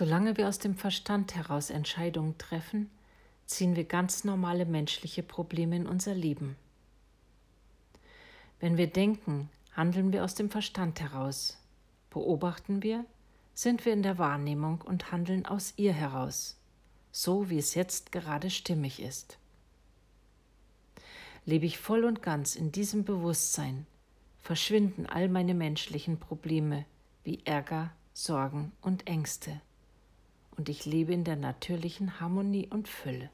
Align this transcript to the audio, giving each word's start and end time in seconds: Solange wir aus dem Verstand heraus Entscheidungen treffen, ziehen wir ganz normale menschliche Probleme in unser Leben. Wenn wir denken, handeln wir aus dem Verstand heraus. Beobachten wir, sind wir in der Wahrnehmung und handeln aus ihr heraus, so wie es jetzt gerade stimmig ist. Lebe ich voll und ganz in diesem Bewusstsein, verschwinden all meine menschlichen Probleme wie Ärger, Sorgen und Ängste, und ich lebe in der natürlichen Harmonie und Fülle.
Solange 0.00 0.38
wir 0.38 0.48
aus 0.48 0.58
dem 0.58 0.76
Verstand 0.76 1.34
heraus 1.34 1.68
Entscheidungen 1.68 2.38
treffen, 2.38 2.88
ziehen 3.44 3.76
wir 3.76 3.84
ganz 3.84 4.24
normale 4.24 4.64
menschliche 4.64 5.22
Probleme 5.22 5.76
in 5.76 5.86
unser 5.86 6.14
Leben. 6.14 6.56
Wenn 8.60 8.78
wir 8.78 8.86
denken, 8.86 9.50
handeln 9.76 10.10
wir 10.10 10.24
aus 10.24 10.34
dem 10.34 10.48
Verstand 10.48 11.02
heraus. 11.02 11.58
Beobachten 12.08 12.82
wir, 12.82 13.04
sind 13.52 13.84
wir 13.84 13.92
in 13.92 14.02
der 14.02 14.16
Wahrnehmung 14.16 14.80
und 14.80 15.12
handeln 15.12 15.44
aus 15.44 15.74
ihr 15.76 15.92
heraus, 15.92 16.56
so 17.12 17.50
wie 17.50 17.58
es 17.58 17.74
jetzt 17.74 18.10
gerade 18.10 18.48
stimmig 18.48 19.02
ist. 19.02 19.36
Lebe 21.44 21.66
ich 21.66 21.76
voll 21.76 22.04
und 22.04 22.22
ganz 22.22 22.56
in 22.56 22.72
diesem 22.72 23.04
Bewusstsein, 23.04 23.84
verschwinden 24.38 25.04
all 25.04 25.28
meine 25.28 25.52
menschlichen 25.52 26.18
Probleme 26.18 26.86
wie 27.22 27.40
Ärger, 27.44 27.92
Sorgen 28.14 28.72
und 28.80 29.06
Ängste, 29.06 29.60
und 30.60 30.68
ich 30.68 30.84
lebe 30.84 31.14
in 31.14 31.24
der 31.24 31.36
natürlichen 31.36 32.20
Harmonie 32.20 32.68
und 32.68 32.86
Fülle. 32.86 33.30